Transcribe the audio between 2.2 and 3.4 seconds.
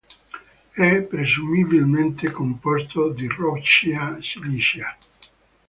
composto di